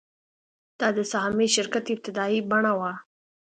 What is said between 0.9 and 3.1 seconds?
د سهامي شرکت ابتدايي بڼه وه